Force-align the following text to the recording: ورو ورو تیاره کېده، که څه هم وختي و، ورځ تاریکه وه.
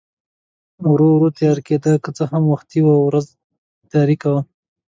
ورو 0.91 1.07
ورو 1.13 1.29
تیاره 1.37 1.61
کېده، 1.67 1.93
که 2.03 2.09
څه 2.17 2.23
هم 2.31 2.43
وختي 2.53 2.79
و، 2.83 2.87
ورځ 3.07 3.25
تاریکه 3.93 4.27
وه. 4.33 4.41